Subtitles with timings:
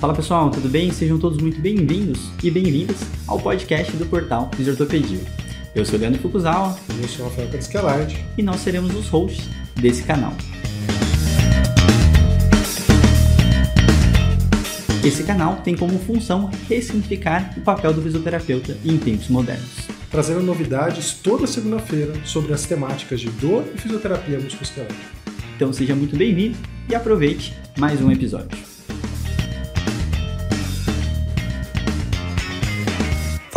[0.00, 0.92] Fala pessoal, tudo bem?
[0.92, 5.18] Sejam todos muito bem-vindos e bem-vindas ao podcast do portal Fisiortopedia.
[5.74, 6.78] Eu sou o Leandro Fukuzawa.
[6.96, 8.24] E eu sou o Rafael Cariscalard.
[8.38, 10.32] E nós seremos os hosts desse canal.
[15.04, 19.88] Esse canal tem como função ressignificar o papel do fisioterapeuta em tempos modernos.
[20.12, 25.10] Trazendo novidades toda segunda-feira sobre as temáticas de dor e fisioterapia musculoesquelética.
[25.56, 26.56] Então seja muito bem-vindo
[26.88, 28.77] e aproveite mais um episódio.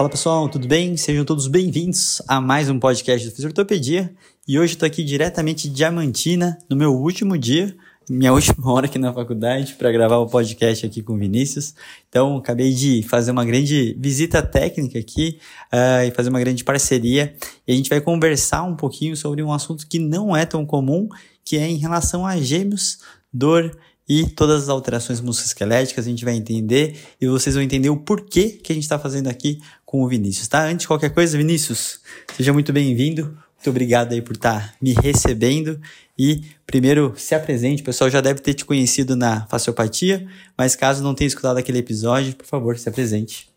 [0.01, 0.97] Fala pessoal, tudo bem?
[0.97, 4.11] Sejam todos bem-vindos a mais um podcast do Fisiortopedia.
[4.47, 7.75] E hoje estou aqui diretamente de Diamantina, no meu último dia,
[8.09, 11.75] minha última hora aqui na faculdade, para gravar o podcast aqui com o Vinícius.
[12.09, 15.37] Então, acabei de fazer uma grande visita técnica aqui
[15.71, 17.35] uh, e fazer uma grande parceria.
[17.67, 21.09] E a gente vai conversar um pouquinho sobre um assunto que não é tão comum,
[21.45, 23.77] que é em relação a gêmeos, dor
[24.11, 28.49] e todas as alterações musculoesqueléticas a gente vai entender e vocês vão entender o porquê
[28.49, 30.65] que a gente está fazendo aqui com o Vinícius, tá?
[30.65, 32.01] Antes de qualquer coisa, Vinícius,
[32.35, 33.23] seja muito bem-vindo.
[33.55, 35.79] Muito obrigado aí por estar tá me recebendo.
[36.19, 37.83] E primeiro, se apresente.
[37.83, 41.77] O pessoal já deve ter te conhecido na fasciopatia, mas caso não tenha escutado aquele
[41.77, 43.49] episódio, por favor, se apresente.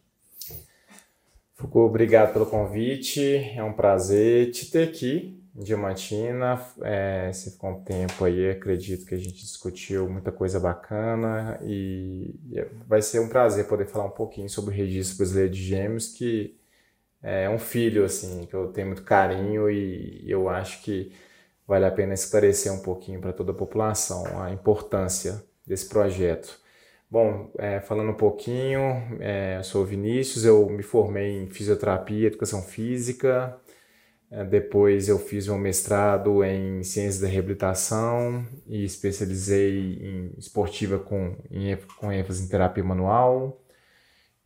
[1.57, 3.21] Foucault, obrigado pelo convite.
[3.57, 9.15] É um prazer te ter aqui Diamantina, é, você ficou um tempo aí, acredito que
[9.15, 12.35] a gente discutiu muita coisa bacana e
[12.89, 16.59] vai ser um prazer poder falar um pouquinho sobre o Registro Brasileiro de Gêmeos, que
[17.23, 21.13] é um filho, assim, que eu tenho muito carinho e eu acho que
[21.67, 26.59] vale a pena esclarecer um pouquinho para toda a população a importância desse projeto.
[27.11, 28.81] Bom, é, falando um pouquinho,
[29.21, 33.57] é, eu sou o Vinícius, eu me formei em fisioterapia educação física,
[34.43, 41.77] depois eu fiz um mestrado em ciências da reabilitação e especializei em esportiva com, em,
[41.99, 43.61] com ênfase em terapia manual.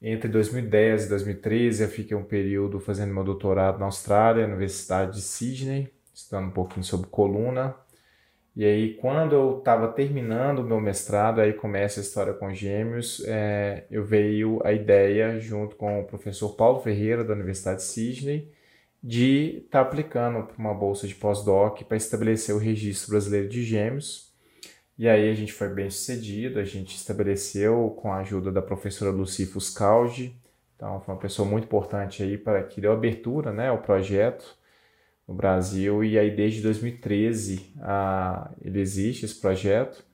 [0.03, 5.17] Entre 2010 e 2013 eu fiquei um período fazendo meu doutorado na Austrália, na Universidade
[5.17, 7.75] de Sydney, estudando um pouquinho sobre coluna.
[8.55, 13.23] E aí, quando eu estava terminando o meu mestrado, aí começa a história com gêmeos,
[13.25, 18.51] é, eu veio a ideia, junto com o professor Paulo Ferreira, da Universidade de Sydney,
[19.03, 23.63] de estar tá aplicando para uma bolsa de pós-doc para estabelecer o registro brasileiro de
[23.63, 24.33] gêmeos.
[24.99, 29.13] E aí a gente foi bem sucedido, a gente estabeleceu com a ajuda da professora
[29.13, 30.37] Lucy Fuscaldi,
[30.75, 34.57] então foi uma pessoa muito importante aí para que deu abertura né, ao projeto
[35.27, 36.03] no Brasil.
[36.03, 40.05] E aí desde 2013 a, ele existe esse projeto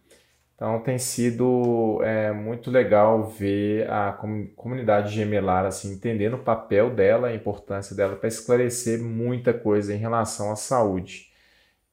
[0.54, 4.12] então tem sido é, muito legal ver a
[4.56, 9.98] comunidade gemelar assim entendendo o papel dela, a importância dela para esclarecer muita coisa em
[9.98, 11.32] relação à saúde,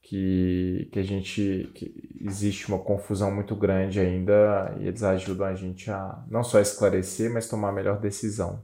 [0.02, 5.56] que, que a gente que existe uma confusão muito grande ainda e eles ajudam a
[5.56, 8.64] gente a não só esclarecer, mas tomar a melhor decisão.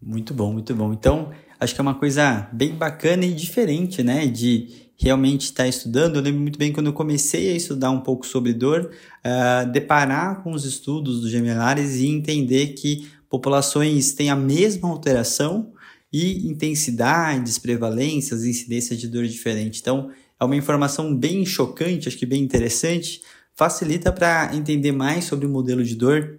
[0.00, 0.92] Muito bom, muito bom.
[0.92, 6.16] Então, acho que é uma coisa bem bacana e diferente, né, de realmente está estudando.
[6.16, 8.90] Eu lembro muito bem quando eu comecei a estudar um pouco sobre dor,
[9.24, 15.72] uh, deparar com os estudos dos gemelares e entender que populações têm a mesma alteração
[16.12, 19.80] e intensidades, prevalências, incidências de dor diferente.
[19.80, 23.20] Então, é uma informação bem chocante, acho que bem interessante,
[23.54, 26.38] facilita para entender mais sobre o modelo de dor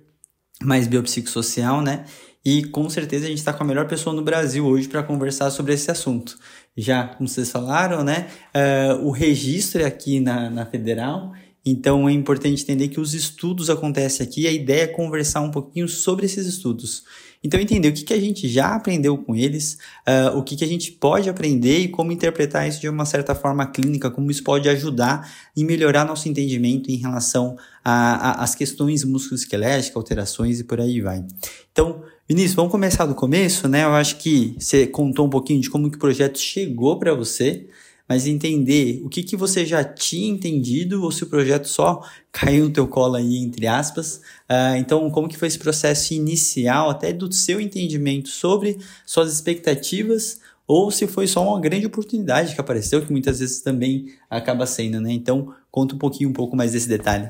[0.61, 2.05] mais biopsicossocial, né?
[2.49, 5.51] E com certeza a gente está com a melhor pessoa no Brasil hoje para conversar
[5.51, 6.39] sobre esse assunto.
[6.77, 8.29] Já, como vocês falaram, né?
[8.55, 11.33] Uh, o registro é aqui na, na Federal,
[11.65, 14.47] então é importante entender que os estudos acontecem aqui.
[14.47, 17.03] A ideia é conversar um pouquinho sobre esses estudos.
[17.43, 19.77] Então, entender o que, que a gente já aprendeu com eles,
[20.07, 23.35] uh, o que, que a gente pode aprender e como interpretar isso de uma certa
[23.35, 29.95] forma clínica, como isso pode ajudar em melhorar nosso entendimento em relação às questões musculoesqueléticas,
[29.95, 31.23] alterações e por aí vai.
[31.71, 33.85] Então, Vinícius, vamos começar do começo, né?
[33.85, 37.67] Eu acho que você contou um pouquinho de como que o projeto chegou para você,
[38.07, 42.01] mas entender o que, que você já tinha entendido ou se o projeto só
[42.31, 44.17] caiu no teu colo aí, entre aspas.
[44.49, 50.39] Uh, então, como que foi esse processo inicial, até do seu entendimento sobre suas expectativas,
[50.65, 54.99] ou se foi só uma grande oportunidade que apareceu, que muitas vezes também acaba sendo,
[54.99, 55.11] né?
[55.11, 57.29] Então, conta um pouquinho, um pouco mais desse detalhe.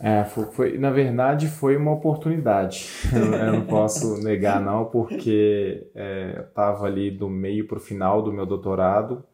[0.00, 2.88] É, foi, foi, na verdade foi uma oportunidade.
[3.12, 8.22] Eu, não posso negar não, porque é, eu estava ali do meio para o final
[8.22, 9.24] do meu doutorado.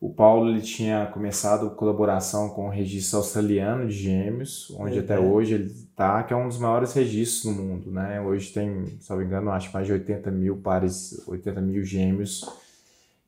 [0.00, 5.54] O Paulo ele tinha começado colaboração com o registro australiano de gêmeos, onde até hoje
[5.54, 8.18] ele está, que é um dos maiores registros do mundo, né?
[8.20, 12.42] Hoje tem, se não me engano, acho mais de 80 mil pares, 80 mil gêmeos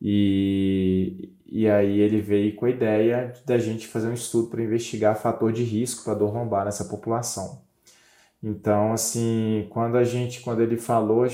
[0.05, 5.15] e, e aí ele veio com a ideia da gente fazer um estudo para investigar
[5.15, 7.63] fator de risco para dor lombar nessa população.
[8.43, 11.25] Então, assim, quando a gente, quando ele falou,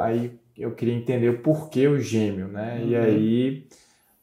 [0.00, 2.80] aí eu queria entender o porquê o gêmeo, né?
[2.82, 2.88] Uhum.
[2.88, 3.68] E aí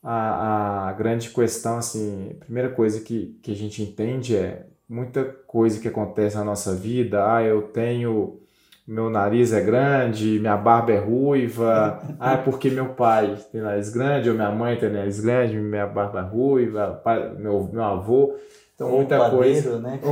[0.03, 5.23] a, a grande questão, assim, a primeira coisa que, que a gente entende é muita
[5.23, 7.33] coisa que acontece na nossa vida.
[7.33, 8.39] Ah, eu tenho.
[8.85, 12.01] Meu nariz é grande, minha barba é ruiva.
[12.19, 15.87] ah, é porque meu pai tem nariz grande, ou minha mãe tem nariz grande, minha
[15.87, 18.35] barba é ruiva, pai, meu, meu avô.
[18.75, 19.79] Então, ou muita coisa.
[19.79, 19.99] Né?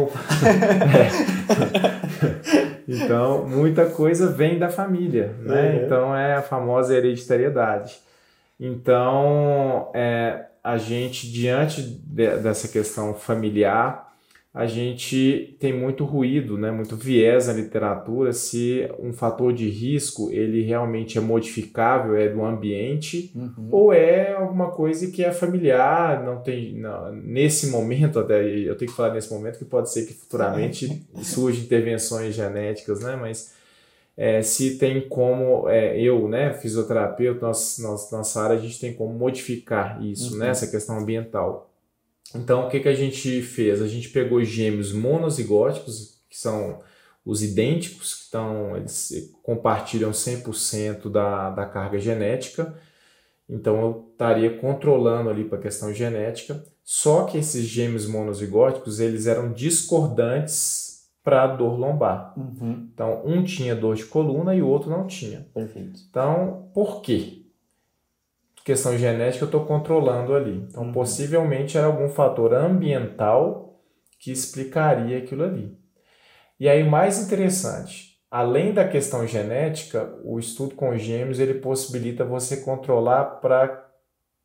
[2.55, 2.81] é.
[2.87, 5.71] então, muita coisa vem da família, né?
[5.71, 5.83] Uhum.
[5.83, 7.99] Então, é a famosa hereditariedade.
[8.61, 14.11] Então, é, a gente, diante de, dessa questão familiar,
[14.53, 20.29] a gente tem muito ruído, né, muito viés na literatura se um fator de risco
[20.29, 23.69] ele realmente é modificável, é do ambiente, uhum.
[23.71, 28.91] ou é alguma coisa que é familiar, não tem não, nesse momento até eu tenho
[28.91, 33.53] que falar nesse momento que pode ser que futuramente surjam intervenções genéticas, né, mas
[34.15, 38.93] é, se tem como é, eu, né, fisioterapeuta, nossa, nossa, nossa área a gente tem
[38.93, 40.39] como modificar isso, né, uhum.
[40.39, 41.71] né, essa questão ambiental.
[42.35, 43.81] Então, o que, que a gente fez?
[43.81, 46.79] A gente pegou gêmeos monozigóticos, que são
[47.25, 52.73] os idênticos, que estão, eles compartilham 100% da, da carga genética.
[53.49, 56.63] Então, eu estaria controlando ali para a questão genética.
[56.83, 60.90] Só que esses gêmeos monozigóticos, eles eram discordantes
[61.23, 62.33] para a dor lombar.
[62.37, 62.89] Uhum.
[62.93, 65.45] Então, um tinha dor de coluna e o outro não tinha.
[65.53, 65.99] Perfeito.
[66.09, 67.41] Então, por quê?
[68.63, 70.65] questão genética eu estou controlando ali.
[70.69, 70.91] Então, uhum.
[70.91, 73.79] possivelmente era algum fator ambiental
[74.19, 75.77] que explicaria aquilo ali.
[76.59, 82.23] E aí, mais interessante, além da questão genética, o estudo com os gêmeos ele possibilita
[82.23, 83.89] você controlar para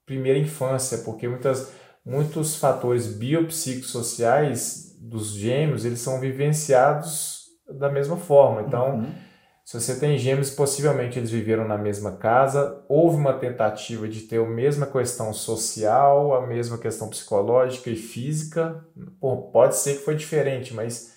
[0.07, 1.73] primeira infância, porque muitas,
[2.07, 8.63] muitos fatores biopsicossociais dos gêmeos eles são vivenciados da mesma forma.
[8.63, 9.27] Então, uhum
[9.67, 14.39] se você tem gêmeos, possivelmente eles viveram na mesma casa, houve uma tentativa de ter
[14.39, 18.87] a mesma questão social, a mesma questão psicológica e física.
[19.21, 21.17] Pô, pode ser que foi diferente, mas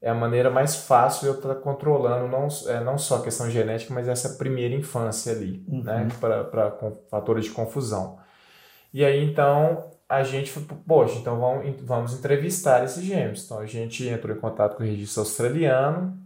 [0.00, 3.50] é a maneira mais fácil de eu estar controlando não, é, não só a questão
[3.50, 5.82] genética, mas essa primeira infância ali, uhum.
[5.82, 6.78] né, para
[7.10, 8.20] fatores de confusão.
[8.94, 13.44] E aí então a gente foi, poxa, então vamos, vamos entrevistar esses gêmeos.
[13.44, 16.18] Então a gente entrou em contato com o registro australiano,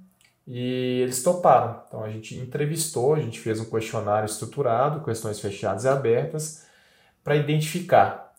[0.47, 1.83] e eles toparam.
[1.87, 6.67] Então a gente entrevistou, a gente fez um questionário estruturado, questões fechadas e abertas,
[7.23, 8.33] para identificar.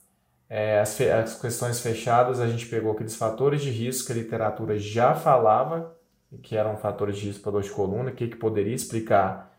[0.50, 4.78] É, as, as questões fechadas, a gente pegou aqueles fatores de risco que a literatura
[4.78, 5.96] já falava,
[6.42, 9.58] que eram fatores de risco para dor de coluna, o que, que poderia explicar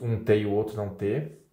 [0.00, 1.43] um ter e o outro não ter.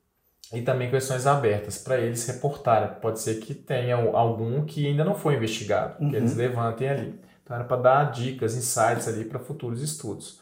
[0.53, 2.99] E também questões abertas para eles reportarem.
[3.01, 6.09] Pode ser que tenha algum que ainda não foi investigado, uhum.
[6.09, 7.19] que eles levantem ali.
[7.43, 10.41] Então era para dar dicas, insights ali para futuros estudos.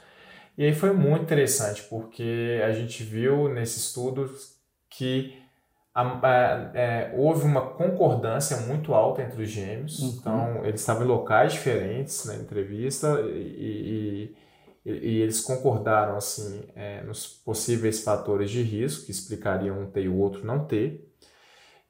[0.57, 4.29] E aí foi muito interessante, porque a gente viu nesse estudo
[4.89, 5.39] que
[5.93, 9.99] a, a, é, houve uma concordância muito alta entre os gêmeos.
[9.99, 10.17] Uhum.
[10.19, 14.35] Então, eles estavam em locais diferentes na entrevista e, e,
[14.91, 20.09] e eles concordaram assim é, nos possíveis fatores de risco que explicariam um ter e
[20.09, 21.09] o outro não ter.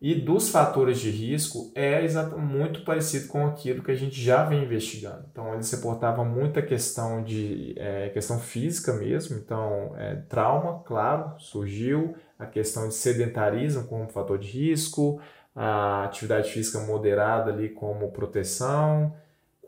[0.02, 2.02] E dos fatores de risco é
[2.38, 5.26] muito parecido com aquilo que a gente já vem investigando.
[5.30, 12.16] Então, eles reportavam muita questão de é, questão física mesmo, então é, trauma, claro, surgiu,
[12.38, 15.20] a questão de sedentarismo como fator de risco,
[15.54, 19.14] a atividade física moderada ali como proteção,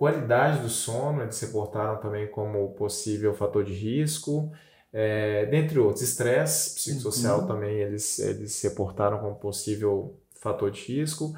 [0.02, 4.52] qualidade do sono, eles reportaram também como possível fator de risco,
[4.92, 7.48] é, dentre outros, estresse psicossocial uhum.
[7.48, 11.36] também eles, eles reportaram como possível fator de risco.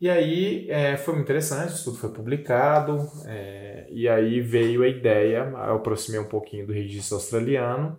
[0.00, 4.88] E aí é, foi muito interessante, o estudo foi publicado, é, e aí veio a
[4.88, 7.98] ideia, eu aproximei um pouquinho do registro australiano,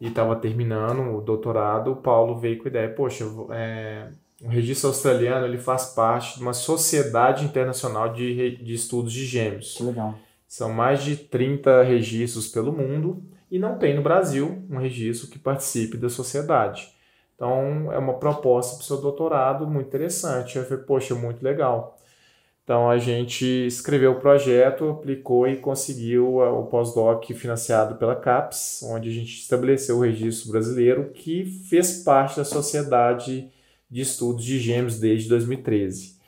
[0.00, 4.08] e estava terminando o doutorado, o Paulo veio com a ideia, poxa, é,
[4.42, 9.74] o registro australiano ele faz parte de uma sociedade internacional de, de estudos de gêmeos.
[9.76, 10.14] Que legal.
[10.48, 13.22] São mais de 30 registros pelo mundo,
[13.52, 16.88] e não tem no Brasil um registro que participe da sociedade.
[17.34, 20.56] Então, é uma proposta para o seu doutorado muito interessante.
[20.56, 21.98] Eu falei, poxa, muito legal.
[22.64, 29.10] Então, a gente escreveu o projeto, aplicou e conseguiu o pós-doc financiado pela CAPES, onde
[29.10, 33.50] a gente estabeleceu o registro brasileiro, que fez parte da Sociedade
[33.92, 36.20] de Estudos de Gêmeos desde 2013.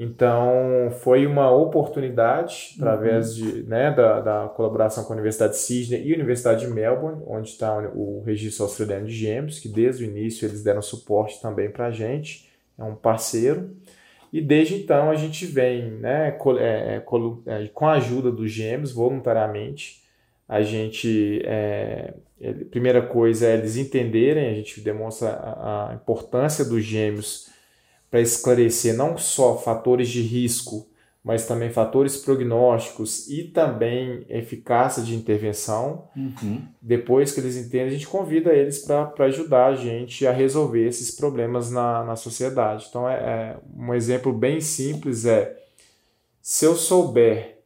[0.00, 3.50] Então, foi uma oportunidade, através uhum.
[3.50, 7.20] de, né, da, da colaboração com a Universidade de Sydney e a Universidade de Melbourne,
[7.26, 11.68] onde está o registro australiano de gêmeos, que desde o início eles deram suporte também
[11.68, 12.48] para a gente,
[12.78, 13.76] é um parceiro.
[14.32, 16.28] E desde então a gente vem, né,
[16.60, 17.02] é, é,
[17.46, 20.04] é, com a ajuda dos gêmeos, voluntariamente,
[20.48, 22.14] a gente, é,
[22.70, 27.50] primeira coisa é eles entenderem, a gente demonstra a, a importância dos gêmeos
[28.10, 30.88] para esclarecer não só fatores de risco,
[31.22, 36.08] mas também fatores prognósticos e também eficácia de intervenção.
[36.16, 36.62] Uhum.
[36.80, 41.10] Depois que eles entendem, a gente convida eles para ajudar a gente a resolver esses
[41.10, 42.86] problemas na, na sociedade.
[42.88, 45.54] Então, é, é um exemplo bem simples é
[46.40, 47.57] se eu souber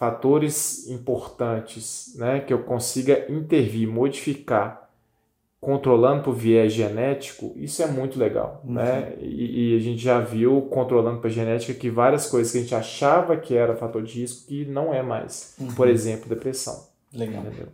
[0.00, 4.88] fatores importantes né, que eu consiga intervir, modificar
[5.60, 8.72] controlando por viés genético, isso é muito legal, uhum.
[8.72, 9.12] né?
[9.20, 12.74] E, e, a gente já viu controlando por genética que várias coisas que a gente
[12.74, 15.54] achava que era fator de risco que não é mais.
[15.60, 15.74] Uhum.
[15.74, 16.88] Por exemplo, depressão.
[17.12, 17.42] Legal.
[17.42, 17.68] Entendeu?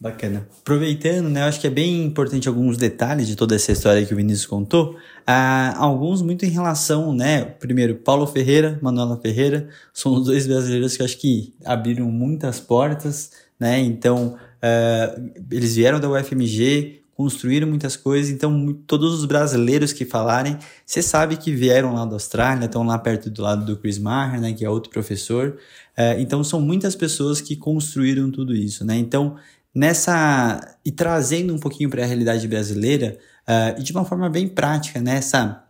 [0.00, 0.48] Bacana.
[0.60, 4.16] Aproveitando, né, acho que é bem importante alguns detalhes de toda essa história que o
[4.16, 4.96] Vinícius contou.
[5.26, 10.96] Ah, alguns muito em relação, né, primeiro, Paulo Ferreira, Manuela Ferreira, são os dois brasileiros
[10.96, 17.96] que acho que abriram muitas portas, né, então Uh, eles vieram da UFMG, construíram muitas
[17.96, 22.84] coisas, então todos os brasileiros que falarem, você sabe que vieram lá da Austrália, estão
[22.84, 25.56] lá perto do lado do Chris Maher, né, que é outro professor.
[25.96, 28.96] Uh, então são muitas pessoas que construíram tudo isso, né?
[28.96, 29.36] Então
[29.78, 33.16] nessa e trazendo um pouquinho para a realidade brasileira
[33.46, 35.60] uh, e de uma forma bem prática, nessa né?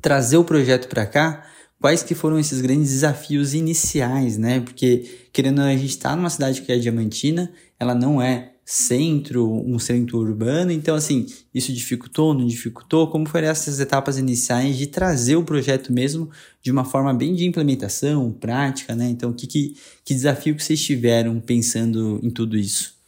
[0.00, 1.44] trazer o projeto para cá
[1.80, 4.60] quais que foram esses grandes desafios iniciais, né?
[4.60, 9.80] Porque, querendo a gente está numa cidade que é Diamantina, ela não é centro, um
[9.80, 13.10] centro urbano, então assim, isso dificultou, não dificultou?
[13.10, 16.30] Como foram essas etapas iniciais de trazer o projeto mesmo
[16.62, 19.08] de uma forma bem de implementação, prática, né?
[19.08, 22.99] Então, que, que, que desafio que vocês tiveram pensando em tudo isso?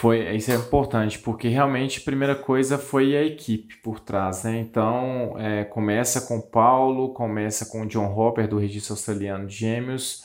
[0.00, 4.58] Foi, isso é importante, porque realmente a primeira coisa foi a equipe por trás, né?
[4.58, 9.54] Então, é, começa com o Paulo, começa com o John Hopper, do Registro Australiano de
[9.56, 10.24] Gêmeos,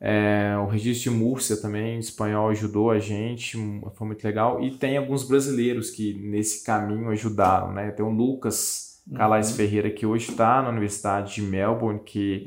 [0.00, 3.58] é, o Registro de Múrcia também, em espanhol, ajudou a gente,
[3.96, 7.90] foi muito legal, e tem alguns brasileiros que nesse caminho ajudaram, né?
[7.90, 9.56] Tem o Lucas Calais uhum.
[9.56, 12.46] Ferreira, que hoje está na Universidade de Melbourne, que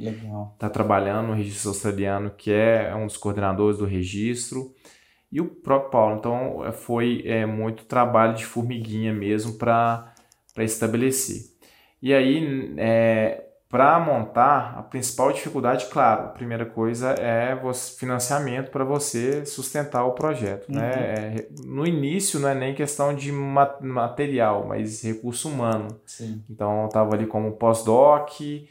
[0.54, 4.74] está trabalhando no Registro Australiano, que é um dos coordenadores do registro,
[5.32, 6.18] e o próprio Paulo.
[6.18, 10.14] Então é, foi é, muito trabalho de formiguinha mesmo para
[10.58, 11.44] estabelecer.
[12.02, 18.72] E aí, é, para montar, a principal dificuldade, claro, a primeira coisa é você, financiamento
[18.72, 20.72] para você sustentar o projeto.
[20.72, 20.82] Né?
[20.82, 20.88] Uhum.
[20.88, 21.36] Né?
[21.36, 25.88] É, no início não é nem questão de material, mas recurso humano.
[26.06, 26.44] Sim.
[26.50, 28.68] Então eu estava ali como pós-doc e,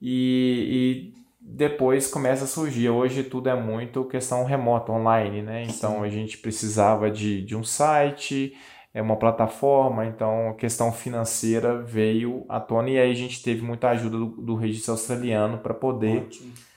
[0.00, 1.14] e
[1.50, 2.90] depois começa a surgir.
[2.90, 5.64] Hoje tudo é muito questão remota, online, né?
[5.64, 8.54] Então a gente precisava de, de um site,
[8.92, 13.62] é uma plataforma, então a questão financeira veio à tona e aí a gente teve
[13.62, 16.68] muita ajuda do, do registro australiano para poder Ótimo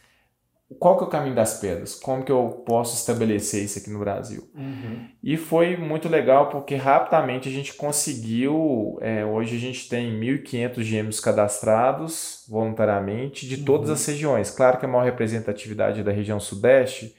[0.80, 1.96] qual que é o caminho das pedras?
[1.96, 4.50] Como que eu posso estabelecer isso aqui no Brasil?
[4.56, 5.08] Uhum.
[5.24, 10.82] E foi muito legal porque rapidamente a gente conseguiu, é, hoje a gente tem 1.500
[10.82, 13.96] gêmeos cadastrados voluntariamente de todas uhum.
[13.96, 14.52] as regiões.
[14.52, 17.16] Claro que a maior representatividade é da região sudeste,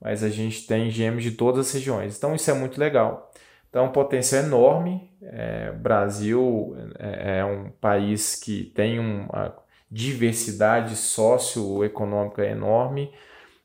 [0.00, 2.16] mas a gente tem gêmeos de todas as regiões.
[2.16, 3.30] Então isso é muito legal.
[3.76, 5.10] Então, um potencial enorme.
[5.22, 9.54] É, Brasil é, é um país que tem uma
[9.90, 13.12] diversidade socioeconômica enorme.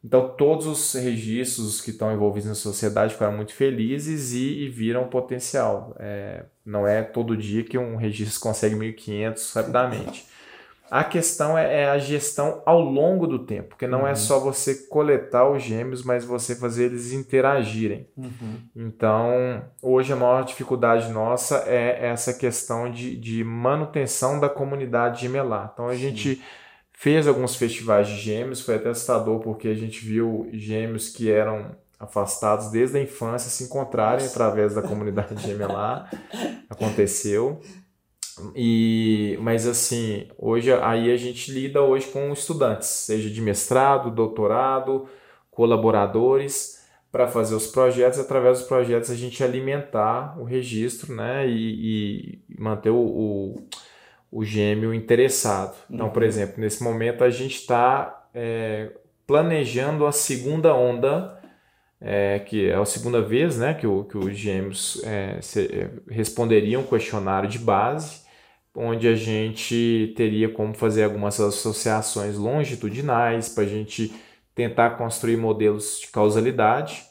[0.03, 5.07] Então, todos os registros que estão envolvidos na sociedade ficaram muito felizes e, e viram
[5.07, 5.95] potencial.
[5.99, 10.25] É, não é todo dia que um registro consegue 1.500 rapidamente.
[10.91, 14.07] A questão é, é, a gestão ao longo do tempo, porque não é uhum.
[14.09, 18.09] é só você coletar os gêmeos, mas você fazer eles interagirem.
[18.17, 18.57] Uhum.
[18.75, 25.71] Então, hoje a maior dificuldade nossa é essa questão de, de manutenção da comunidade gemelar.
[25.73, 25.99] Então, a Sim.
[25.99, 26.43] gente
[26.91, 31.73] fez alguns festivais de gêmeos, foi até assustador porque a gente viu gêmeos que eram
[31.97, 36.11] afastados desde a infância se encontrarem através da comunidade gemelar.
[36.69, 37.61] Aconteceu.
[38.55, 45.07] E, mas assim, hoje aí a gente lida hoje com estudantes, seja de mestrado, doutorado,
[45.49, 46.81] colaboradores,
[47.11, 52.55] para fazer os projetos, através dos projetos a gente alimentar o registro, né, e, e
[52.57, 53.67] manter o, o,
[54.31, 55.75] o, gêmeo interessado.
[55.89, 56.27] Então, por uhum.
[56.27, 58.91] exemplo, nesse momento a gente está é,
[59.27, 61.41] planejando a segunda onda
[62.01, 65.89] é, que é a segunda vez né, que, o, que os gêmeos é, se, é,
[66.09, 68.20] responderiam um questionário de base,
[68.75, 74.13] onde a gente teria como fazer algumas associações longitudinais para a gente
[74.55, 77.03] tentar construir modelos de causalidade.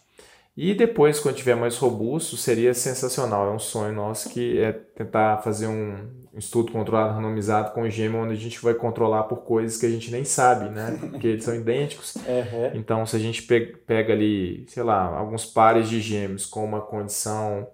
[0.57, 3.49] E depois, quando tiver mais robusto, seria sensacional.
[3.49, 8.35] É um sonho nosso que é tentar fazer um estudo controlado, randomizado com gêmeo, onde
[8.35, 10.99] a gente vai controlar por coisas que a gente nem sabe, né?
[11.11, 12.15] Porque eles são idênticos.
[12.17, 12.71] Uhum.
[12.75, 17.67] Então, se a gente pega ali, sei lá, alguns pares de gêmeos com uma condição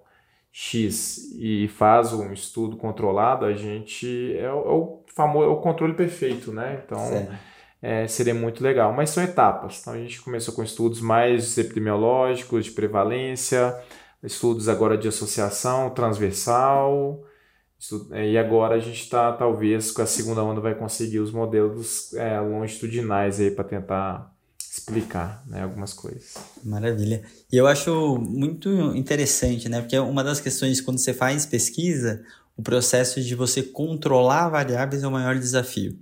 [0.59, 5.61] X e faz um estudo controlado, a gente é o, é o famoso é o
[5.61, 6.83] controle perfeito, né?
[6.83, 7.29] Então
[7.83, 8.91] é, seria muito legal.
[8.91, 9.81] Mas são etapas.
[9.83, 13.79] Então a gente começou com estudos mais epidemiológicos, de prevalência,
[14.23, 17.23] estudos agora de associação transversal.
[18.13, 22.15] É, e agora a gente está, talvez, com a segunda onda, vai conseguir os modelos
[22.15, 24.35] é, longitudinais aí para tentar
[24.79, 26.35] explicar né, algumas coisas.
[26.63, 27.23] Maravilha.
[27.51, 29.81] E eu acho muito interessante, né?
[29.81, 32.23] Porque uma das questões quando você faz pesquisa,
[32.57, 35.99] o processo de você controlar variáveis é o maior desafio.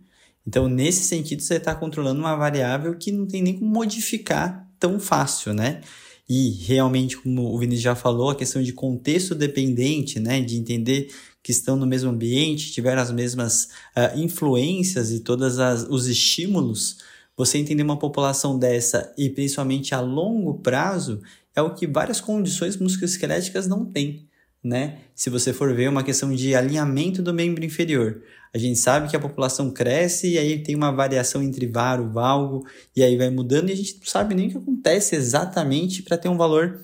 [0.46, 5.00] Então, nesse sentido, você está controlando uma variável que não tem nem como modificar tão
[5.00, 5.80] fácil, né?
[6.28, 10.40] E realmente, como o Vinícius já falou, a questão de contexto dependente, né?
[10.40, 11.08] De entender
[11.42, 16.98] que estão no mesmo ambiente, tiveram as mesmas uh, influências e todos os estímulos
[17.36, 21.20] você entender uma população dessa e principalmente a longo prazo
[21.54, 24.28] é o que várias condições musculoesqueléticas não têm,
[24.62, 24.98] né?
[25.14, 28.22] Se você for ver uma questão de alinhamento do membro inferior,
[28.52, 32.64] a gente sabe que a população cresce e aí tem uma variação entre varo, valgo
[32.94, 36.16] e aí vai mudando e a gente não sabe nem o que acontece exatamente para
[36.16, 36.80] ter um valor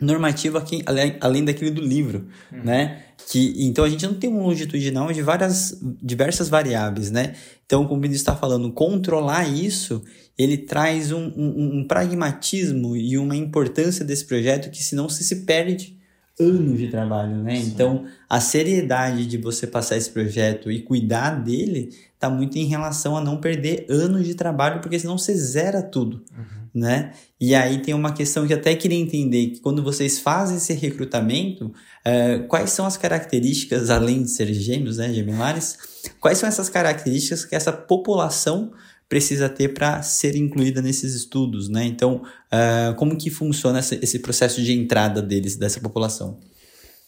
[0.00, 2.62] normativo aqui, além, além daquele do livro, uhum.
[2.64, 3.02] né?
[3.28, 7.34] Que, então a gente não tem um longitudinal de várias diversas variáveis, né?
[7.64, 10.02] Então, como o está falando, controlar isso,
[10.38, 15.44] ele traz um, um, um, pragmatismo e uma importância desse projeto que senão você se
[15.44, 15.95] perde
[16.38, 17.56] anos de trabalho, né?
[17.56, 17.68] Sim.
[17.68, 23.16] Então, a seriedade de você passar esse projeto e cuidar dele está muito em relação
[23.16, 26.22] a não perder anos de trabalho, porque senão você zera tudo.
[26.36, 27.12] Uhum né?
[27.40, 31.68] E aí tem uma questão que até queria entender, que quando vocês fazem esse recrutamento,
[31.68, 35.78] uh, quais são as características, além de ser gêmeos, né, gemelares,
[36.20, 38.72] quais são essas características que essa população
[39.08, 41.84] precisa ter para ser incluída nesses estudos, né?
[41.84, 46.38] Então, uh, como que funciona essa, esse processo de entrada deles, dessa população?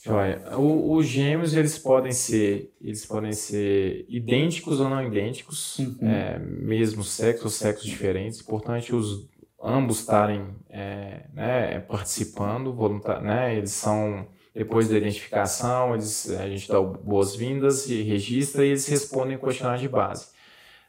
[0.01, 0.41] Joia.
[0.57, 5.97] os gêmeos eles podem ser eles podem ser idênticos ou não idênticos, uhum.
[6.03, 8.41] é, mesmo sexo ou sexos diferentes.
[8.41, 9.29] Importante os
[9.63, 16.69] ambos estarem é, né, participando, voluntar, né, eles são depois da identificação, eles, a gente
[16.69, 20.29] dá boas-vindas e registra e eles respondem o questionário de base.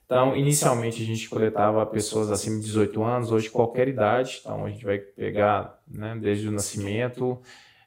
[0.10, 4.70] Então, inicialmente a gente coletava pessoas acima de 18 anos, hoje qualquer idade, então a
[4.72, 7.40] gente vai pegar né, desde o nascimento,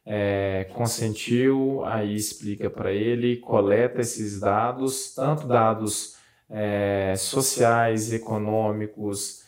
[0.07, 6.17] é, consentiu, aí explica para ele, coleta esses dados, tanto dados
[6.49, 9.43] é, sociais, econômicos,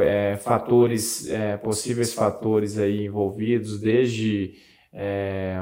[0.00, 4.54] é, fatores, é, possíveis fatores aí envolvidos, desde
[4.90, 5.58] é,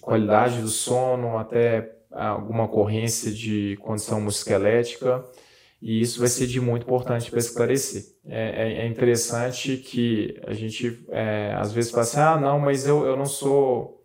[0.00, 5.24] qualidade do sono até alguma ocorrência de condição musculoesquelética,
[5.86, 8.02] e isso vai ser de muito importante para esclarecer.
[8.26, 12.88] É, é, é, interessante que a gente é, às vezes fala assim, ah, não, mas
[12.88, 14.02] eu, eu não sou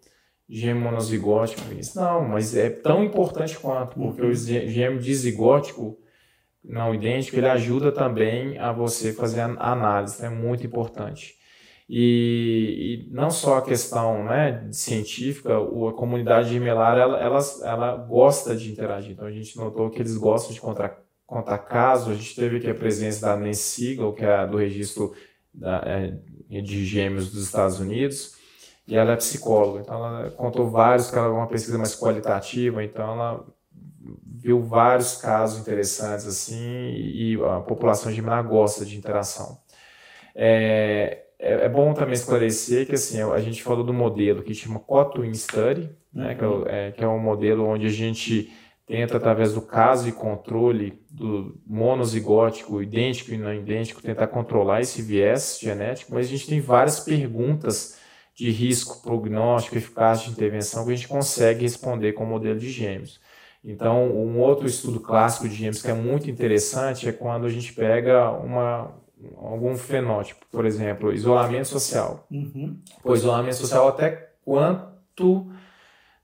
[0.48, 1.64] gêmeo monozigótico.
[1.96, 5.98] Não, mas é tão importante quanto, porque o gêmeo dizigótico
[6.64, 11.34] não idêntico, ele ajuda também a você fazer a análise, é muito importante.
[11.90, 18.56] E, e, não só a questão né, científica, a comunidade gemelar ela, ela, ela gosta
[18.56, 19.14] de interagir.
[19.14, 22.10] Então a gente notou que eles gostam de contar, contar casos.
[22.10, 25.16] A gente teve aqui a presença da Nancy Siegel, que é do registro
[25.54, 28.36] da, é, de gêmeos dos Estados Unidos,
[28.86, 29.80] e ela é psicóloga.
[29.80, 33.46] Então ela contou vários, que ela é uma pesquisa mais qualitativa, então ela
[34.26, 39.58] viu vários casos interessantes assim e a população de Minas gosta de interação.
[40.36, 44.80] É, é, é, bom também esclarecer que assim a gente falou do modelo que chama
[44.80, 46.66] Cotwin Study, né, que, é, uhum.
[46.68, 48.52] é, que é um modelo onde a gente
[48.86, 55.02] tenta através do caso e controle do monozigótico, idêntico e não idêntico, tentar controlar esse
[55.02, 57.98] viés genético, mas a gente tem várias perguntas
[58.36, 62.70] de risco, prognóstico, eficácia de intervenção que a gente consegue responder com o modelo de
[62.70, 63.20] gêmeos.
[63.64, 67.74] Então, um outro estudo clássico de gêmeos que é muito interessante é quando a gente
[67.74, 68.92] pega uma,
[69.38, 72.26] algum fenótipo, por exemplo, isolamento social.
[72.32, 72.80] Uhum.
[73.04, 75.52] O isolamento social até quanto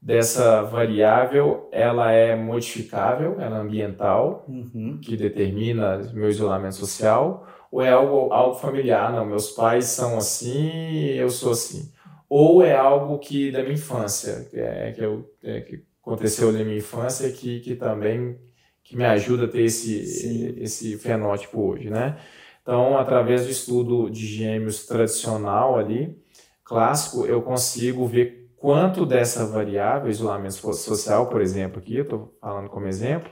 [0.02, 5.00] dessa variável ela é modificável, ela é ambiental, uhum.
[5.02, 11.10] que determina meu isolamento social, ou é algo, algo familiar, não, meus pais são assim,
[11.10, 11.92] eu sou assim.
[12.30, 16.78] Ou é algo que da minha infância, é, que, eu, é, que aconteceu na minha
[16.78, 18.38] infância que, que também
[18.84, 22.18] que me ajuda a ter esse, esse fenótipo hoje, né?
[22.62, 26.18] Então, através do estudo de gêmeos tradicional ali,
[26.64, 32.70] clássico, eu consigo ver quanto dessa variável, isolamento social, por exemplo, aqui, eu estou falando
[32.70, 33.32] como exemplo,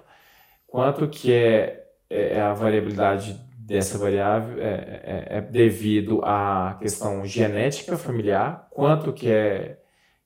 [0.68, 4.66] quanto que é, é, é a variabilidade dessa variável é,
[5.04, 9.80] é, é, devido à questão genética familiar, quanto que é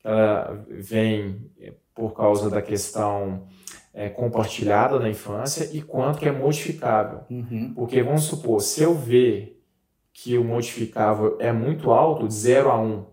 [0.03, 1.51] ela vem
[1.93, 3.47] por causa da questão
[3.93, 7.21] é, compartilhada na infância e quanto que é modificável.
[7.29, 7.73] Uhum.
[7.75, 9.61] Porque vamos supor, se eu ver
[10.13, 13.05] que o modificável é muito alto, de 0 a 1, um,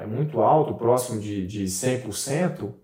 [0.00, 2.74] é muito alto, próximo de, de 100%, o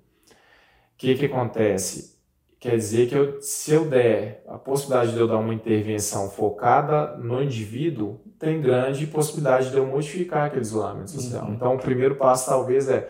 [0.97, 2.17] que, que acontece?
[2.59, 7.17] Quer dizer que eu, se eu der a possibilidade de eu dar uma intervenção focada
[7.17, 11.45] no indivíduo, tem grande possibilidade de eu modificar aquele isolamento social.
[11.47, 11.55] Uhum.
[11.55, 13.09] Então, o primeiro passo talvez é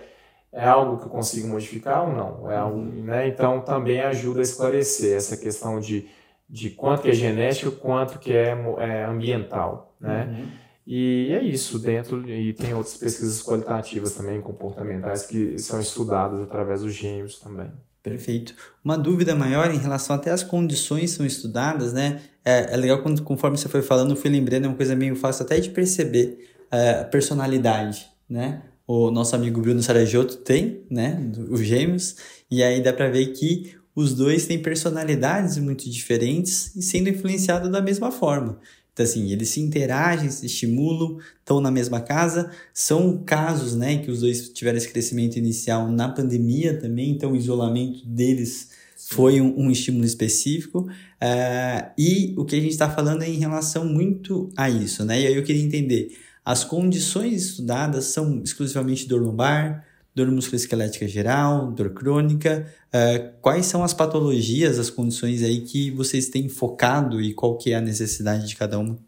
[0.56, 2.50] é algo que eu consigo modificar ou não?
[2.50, 3.04] É algo, uhum.
[3.04, 3.28] né?
[3.28, 6.08] Então também ajuda a esclarecer essa questão de,
[6.48, 10.26] de quanto que é genético, quanto que é, é ambiental, né?
[10.30, 10.46] Uhum.
[10.86, 16.82] E é isso dentro e tem outras pesquisas qualitativas também comportamentais que são estudadas através
[16.82, 17.70] dos gêmeos também.
[18.02, 18.54] Perfeito.
[18.84, 22.20] Uma dúvida maior em relação até às condições são estudadas, né?
[22.44, 25.16] É, é legal quando, conforme você foi falando, eu fui lembrando, é uma coisa meio
[25.16, 26.38] fácil até de perceber
[26.70, 28.62] é, a personalidade, né?
[28.86, 32.16] o nosso amigo Bruno Sarajotto tem, né, os gêmeos,
[32.50, 37.70] e aí dá para ver que os dois têm personalidades muito diferentes e sendo influenciados
[37.70, 38.60] da mesma forma.
[38.96, 42.50] Então, assim, eles se interagem, se estimulam, estão na mesma casa.
[42.72, 47.36] São casos, né, que os dois tiveram esse crescimento inicial na pandemia também, então o
[47.36, 50.88] isolamento deles foi um, um estímulo específico.
[51.20, 55.20] Uh, e o que a gente está falando é em relação muito a isso, né?
[55.20, 59.84] E aí eu queria entender as condições estudadas são exclusivamente dor lombar,
[60.16, 62.66] dor musculoesquelética geral, dor crônica.
[62.88, 67.72] Uh, quais são as patologias, as condições aí que vocês têm focado e qual que
[67.72, 68.98] é a necessidade de cada uma?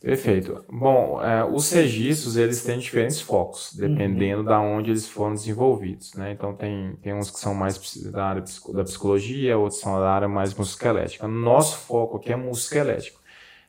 [0.00, 0.64] Perfeito.
[0.68, 4.46] Bom, é, os registros eles têm diferentes focos, dependendo uhum.
[4.48, 6.32] da onde eles foram desenvolvidos, né?
[6.32, 7.78] Então tem, tem uns que são mais
[8.10, 11.28] da área da psicologia, outros são da área mais musculoesquelética.
[11.28, 13.20] Nosso foco aqui é musculoesquelético.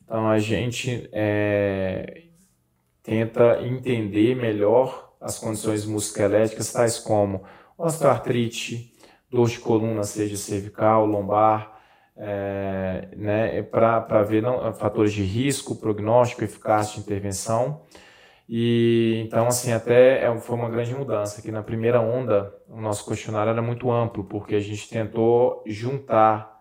[0.03, 2.23] Então a gente é,
[3.03, 7.43] tenta entender melhor as condições musculoesqueléticas, tais como
[7.77, 8.93] osteoartrite,
[9.31, 11.79] dor de coluna, seja cervical, lombar,
[12.15, 17.81] é, né, para ver não, fatores de risco, prognóstico, eficácia de intervenção.
[18.47, 23.07] E então, assim, até é, foi uma grande mudança, que na primeira onda o nosso
[23.07, 26.52] questionário era muito amplo, porque a gente tentou juntar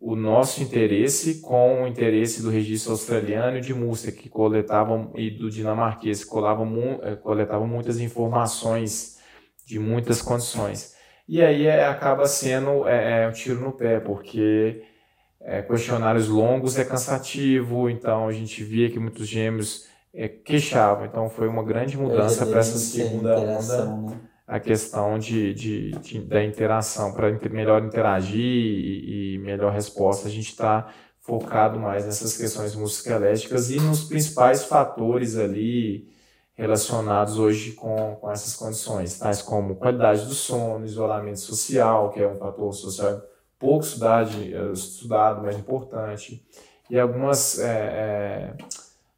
[0.00, 5.30] o nosso interesse com o interesse do registro australiano e de Múrcia, que coletavam, e
[5.30, 9.18] do dinamarquês, que coletavam, eh, coletavam muitas informações
[9.64, 10.94] de muitas condições.
[11.28, 14.84] E aí é, acaba sendo é, é, um tiro no pé, porque
[15.40, 21.28] é, questionários longos é cansativo, então a gente via que muitos gêmeos é, queixavam, então
[21.28, 23.84] foi uma grande mudança para essa segunda onda.
[23.86, 24.20] Né?
[24.46, 30.30] A questão de, de, de da interação, para melhor interagir e, e, melhor resposta, a
[30.30, 36.08] gente está focado mais nessas questões musculoesqueléticas e nos principais fatores ali
[36.54, 42.28] relacionados hoje com, com essas condições, tais como qualidade do sono, isolamento social, que é
[42.28, 43.20] um fator social
[43.58, 44.30] pouco estudado,
[44.72, 46.46] estudado mas importante,
[46.88, 48.54] e algumas é, é,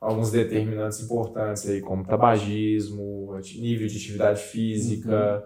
[0.01, 5.45] alguns determinantes importantes aí, como tabagismo, nível de atividade física,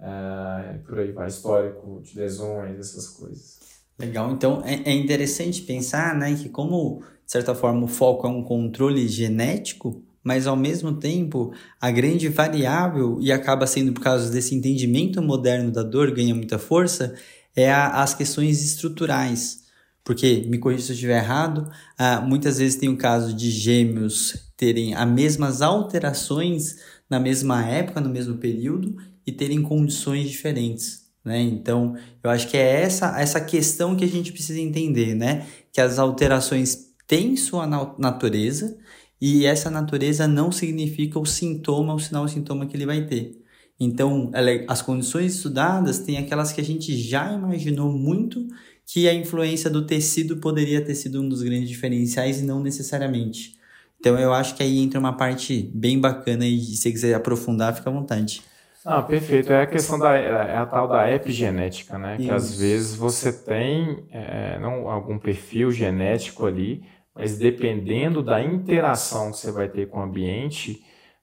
[0.00, 0.06] uhum.
[0.06, 3.60] é, por aí vai, histórico de lesões, essas coisas.
[3.98, 8.30] Legal, então é, é interessante pensar né, que como, de certa forma, o foco é
[8.30, 14.30] um controle genético, mas ao mesmo tempo a grande variável, e acaba sendo por causa
[14.30, 17.14] desse entendimento moderno da dor, ganha muita força,
[17.54, 19.64] é a, as questões estruturais.
[20.04, 24.50] Porque, me corrija se eu estiver errado, ah, muitas vezes tem o caso de gêmeos
[24.56, 26.76] terem as mesmas alterações
[27.08, 31.10] na mesma época, no mesmo período, e terem condições diferentes.
[31.24, 31.40] Né?
[31.42, 35.46] Então, eu acho que é essa, essa questão que a gente precisa entender, né?
[35.70, 37.66] Que as alterações têm sua
[37.98, 38.78] natureza
[39.20, 43.38] e essa natureza não significa o sintoma, o sinal, o sintoma que ele vai ter.
[43.78, 48.46] Então, ela, as condições estudadas têm aquelas que a gente já imaginou muito
[48.92, 53.56] que a influência do tecido poderia ter sido um dos grandes diferenciais e não necessariamente.
[54.00, 57.72] Então eu acho que aí entra uma parte bem bacana e se você quiser aprofundar,
[57.74, 58.42] fica à vontade.
[58.84, 59.52] Ah, perfeito.
[59.52, 62.16] É a questão da é a tal da epigenética, né?
[62.18, 62.24] Isso.
[62.24, 66.82] Que às vezes você tem é, não, algum perfil genético ali,
[67.14, 70.82] mas dependendo da interação que você vai ter com o ambiente,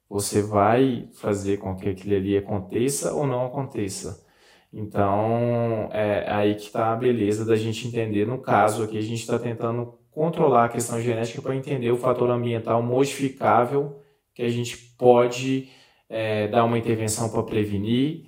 [0.10, 4.26] você vai fazer com que aquilo ali aconteça ou não aconteça.
[4.74, 8.28] Então, é aí que está a beleza da gente entender.
[8.28, 12.30] No caso aqui, a gente está tentando controlar a questão genética para entender o fator
[12.30, 14.02] ambiental modificável
[14.34, 15.70] que a gente pode
[16.10, 18.26] é, dar uma intervenção para prevenir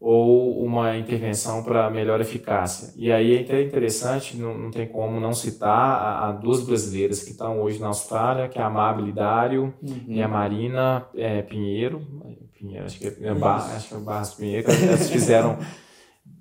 [0.00, 2.92] ou uma intervenção para melhor eficácia.
[2.96, 7.30] E aí é até interessante, não, não tem como não citar as duas brasileiras que
[7.30, 10.04] estão hoje na Austrália, que é a Amable Dário uhum.
[10.06, 12.06] e a Marina é, Pinheiro,
[12.64, 15.58] Pinheiro, acho que é, é Bar, acho que é Barras Pinheiro, elas fizeram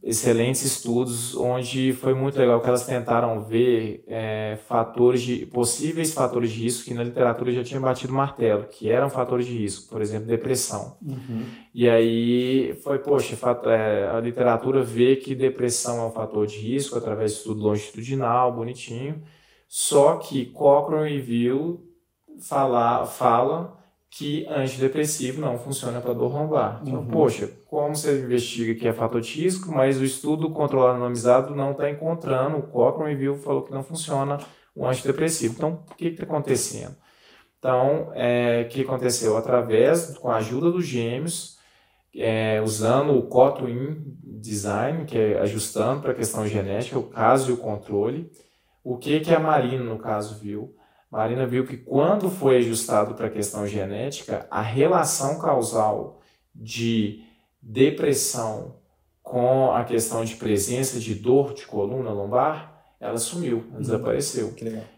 [0.01, 6.51] excelentes estudos onde foi muito legal que elas tentaram ver é, fatores de possíveis fatores
[6.51, 10.01] de risco que na literatura já tinha batido martelo que eram fatores de risco por
[10.01, 10.97] exemplo depressão.
[11.01, 11.45] Uhum.
[11.73, 16.97] e aí foi poxa é, a literatura vê que depressão é um fator de risco
[16.97, 19.21] através de estudo longitudinal bonitinho.
[19.67, 21.81] Só que Cochrane e Viu
[22.39, 23.82] fala fala
[24.15, 26.81] que antidepressivo não funciona para dor lombar.
[26.83, 27.07] Então, uhum.
[27.07, 31.89] poxa, como você investiga que é fator risco, mas o estudo controlado anonimizado não está
[31.89, 34.37] encontrando, o Cochrane Review falou que não funciona
[34.75, 35.55] o antidepressivo.
[35.55, 36.95] Então, o que está acontecendo?
[37.57, 39.35] Então, é, o que aconteceu?
[39.35, 41.57] Através, com a ajuda dos gêmeos,
[42.15, 47.53] é, usando o Cochrane Design, que é ajustando para a questão genética, o caso e
[47.55, 48.29] o controle,
[48.83, 50.75] o que, que a Marina, no caso, viu?
[51.13, 56.19] Marina viu que quando foi ajustado para a questão genética, a relação causal
[56.55, 57.23] de
[57.61, 58.77] depressão
[59.21, 63.81] com a questão de presença de dor de coluna lombar, ela sumiu, ela uhum.
[63.81, 64.55] desapareceu.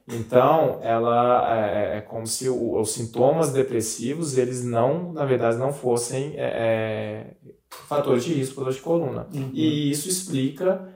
[0.08, 5.58] Então, ela é, é, é como se o, os sintomas depressivos, eles não, na verdade,
[5.58, 7.36] não fossem é, é
[7.90, 9.28] fatores de risco para dor de coluna.
[9.34, 9.50] Uhum.
[9.54, 10.95] E isso explica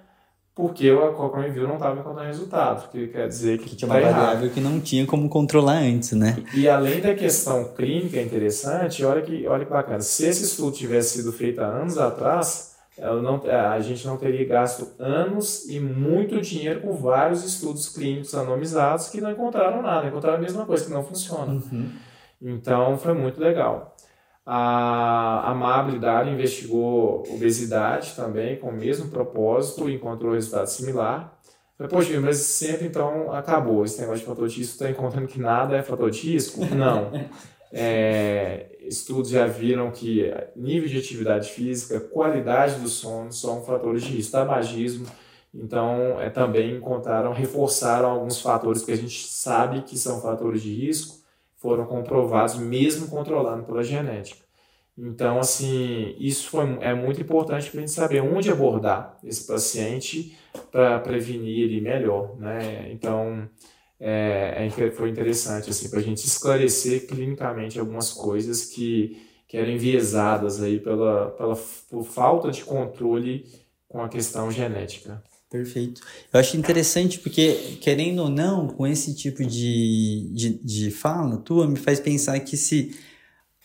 [0.60, 3.96] porque a Cochrane View não estava encontrando resultado, que quer dizer que, que tinha uma
[3.96, 4.54] tá variável errado.
[4.54, 6.36] que não tinha como controlar antes, né?
[6.54, 10.76] E, e, além da questão clínica interessante, olha que, olha que bacana, se esse estudo
[10.76, 16.42] tivesse sido feito há anos atrás, não, a gente não teria gasto anos e muito
[16.42, 20.92] dinheiro com vários estudos clínicos anonimizados que não encontraram nada, encontraram a mesma coisa, que
[20.92, 21.54] não funciona.
[21.54, 21.90] Uhum.
[22.42, 23.96] Então, foi muito legal.
[24.52, 31.40] A amabilidade investigou obesidade também, com o mesmo propósito, e encontrou resultado similar.
[31.78, 35.40] Falei, poxa, mas sempre então acabou esse negócio de fator de risco, está encontrando que
[35.40, 36.66] nada é fator de risco?
[36.74, 37.12] Não.
[37.72, 44.16] É, estudos já viram que nível de atividade física, qualidade do sono são fatores de
[44.16, 44.32] risco.
[44.32, 45.06] Tabagismo,
[45.54, 50.74] então, é, também encontraram, reforçaram alguns fatores que a gente sabe que são fatores de
[50.74, 51.20] risco,
[51.60, 54.50] foram comprovados mesmo controlando pela genética.
[54.98, 60.38] Então, assim, isso foi, é muito importante para a gente saber onde abordar esse paciente
[60.72, 62.92] para prevenir ele melhor, né?
[62.92, 63.48] Então,
[63.98, 69.72] é, é foi interessante, assim, para a gente esclarecer clinicamente algumas coisas que, que eram
[69.72, 71.56] enviesadas aí pela, pela
[71.90, 73.46] por falta de controle
[73.88, 75.24] com a questão genética.
[75.50, 76.02] Perfeito.
[76.32, 81.68] Eu acho interessante porque, querendo ou não, com esse tipo de, de, de fala tua,
[81.68, 82.96] me faz pensar que se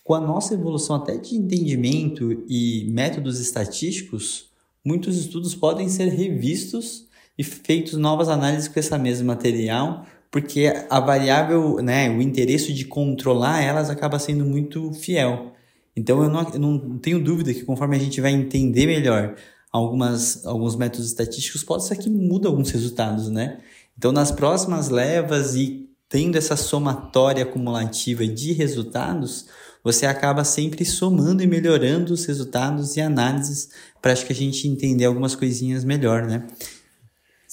[0.02, 4.50] com a nossa evolução até de entendimento e métodos estatísticos,
[4.84, 7.06] muitos estudos podem ser revistos
[7.38, 12.84] e feitos novas análises com esse mesmo material, porque a variável, né, o interesse de
[12.84, 15.52] controlar elas acaba sendo muito fiel.
[15.96, 19.36] Então eu não, eu não tenho dúvida que conforme a gente vai entender melhor
[19.74, 23.58] algumas, alguns métodos estatísticos, pode ser que muda alguns resultados, né?
[23.98, 29.46] Então, nas próximas levas e tendo essa somatória acumulativa de resultados,
[29.82, 35.06] você acaba sempre somando e melhorando os resultados e análises para que a gente entender
[35.06, 36.46] algumas coisinhas melhor, né?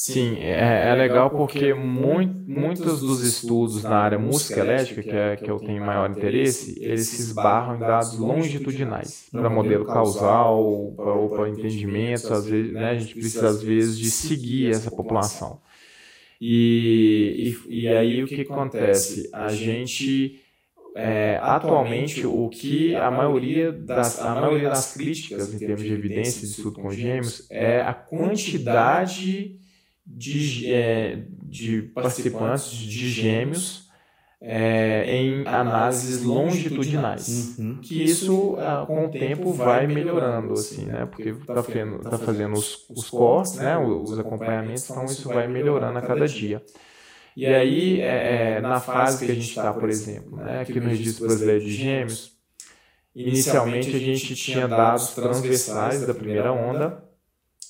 [0.03, 5.51] Sim, é, é legal porque muito, muitos dos estudos na área musculoesquelética, que é que
[5.51, 11.49] eu tenho maior interesse, eles se esbarram em dados longitudinais, para modelo causal ou para
[11.49, 15.61] entendimento, às vezes, né, a gente precisa às vezes de seguir essa população.
[16.41, 19.29] E, e, e aí o que acontece?
[19.31, 20.41] A gente
[20.95, 26.41] é, atualmente o que a maioria das a maioria das críticas em termos de evidência
[26.41, 29.61] de estudo com gêmeos é a quantidade
[30.05, 33.89] de, é, de participantes de gêmeos
[34.41, 37.57] é, em análises longitudinais.
[37.59, 37.79] Uhum.
[37.79, 41.05] Que isso, é, com o tempo, vai melhorando, assim, né?
[41.05, 43.77] Porque está fazendo, tá fazendo os, os cortes, né?
[43.77, 46.63] os acompanhamentos, então isso vai melhorando a cada dia.
[47.37, 50.61] E aí, é, é, na fase que a gente está, por exemplo, né?
[50.61, 52.31] aqui no Registro Brasileiro de Gêmeos,
[53.15, 57.03] inicialmente a gente tinha dados transversais da primeira onda,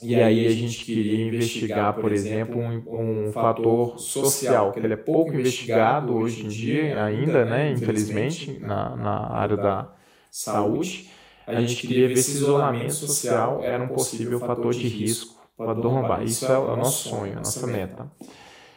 [0.01, 4.97] e aí a gente queria investigar, por exemplo, um, um fator social, que ele é
[4.97, 9.93] pouco investigado hoje em dia ainda, né, infelizmente, na, na área da
[10.29, 11.09] saúde.
[11.45, 16.23] A gente queria ver se isolamento social era um possível fator de risco para lombar.
[16.23, 18.11] Isso é o nosso sonho, a nossa meta.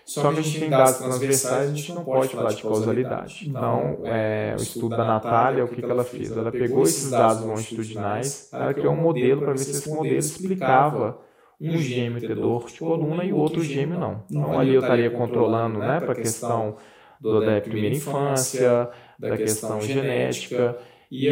[0.05, 3.49] Só que a gente tem dados transversais, a gente não pode falar de causalidade.
[3.49, 6.37] Então, é, o estudo da Natália, o que, que ela fez?
[6.37, 11.19] Ela pegou esses dados longitudinais, ela criou um modelo para ver se esse modelo explicava
[11.61, 14.23] um gêmeo ter dor de coluna e o outro gêmeo não.
[14.31, 16.77] Então, ali eu estaria controlando né, para a questão
[17.21, 20.77] do, da primeira infância, da questão genética.
[21.17, 21.31] E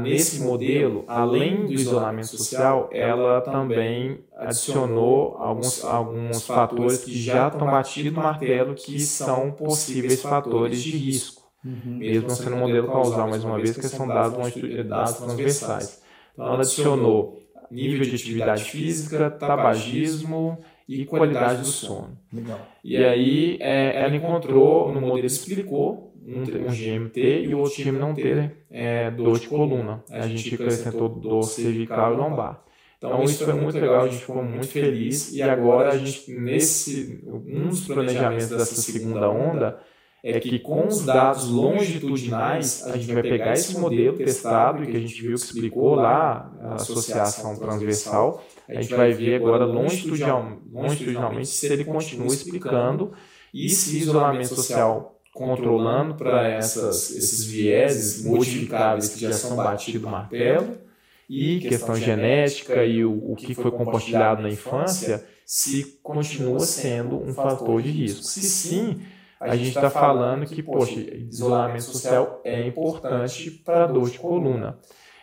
[0.00, 7.66] nesse modelo, além do isolamento social, ela também adicionou alguns, alguns fatores que já estão
[7.66, 11.42] batidos no martelo, que são possíveis fatores de risco.
[11.62, 11.98] Uhum.
[11.98, 14.54] Mesmo sendo um modelo causal, mais uma vez, que são dados,
[14.86, 16.02] dados transversais.
[16.32, 22.18] Então, ela adicionou nível de atividade física, tabagismo e qualidade do sono.
[22.32, 22.60] Legal.
[22.82, 28.00] E aí é, ela encontrou, no modelo explicou um, um ter e o outro gêmeo
[28.00, 30.04] não ter é, dor de coluna.
[30.10, 32.62] A gente acrescentou dor cervical e lombar.
[32.98, 35.32] Então isso foi muito legal, a gente ficou muito feliz.
[35.32, 39.78] e agora a gente nesse um dos planejamentos dessa segunda onda
[40.22, 44.96] é que com os dados longitudinais a gente vai pegar esse modelo testado e que
[44.96, 50.58] a gente viu que explicou lá a associação transversal, a gente vai ver agora longitudinal,
[50.72, 53.12] longitudinalmente se ele continua explicando
[53.54, 60.76] e se isolamento social controlando para esses vieses modificáveis que já são batidos no martelo,
[61.30, 67.32] e questão genética e o, o que foi compartilhado na infância, se continua sendo um
[67.32, 68.24] fator de risco.
[68.24, 69.00] Se sim,
[69.38, 74.78] a gente está falando que, poxa, isolamento social é importante para a dor de coluna.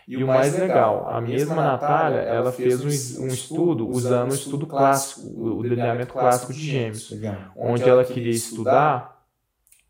[0.08, 4.68] E o mais legal, a mesma Natália, ela fez um, um estudo usando o estudo
[4.68, 7.12] clássico, o delineamento clássico de gêmeos,
[7.58, 9.15] onde ela queria estudar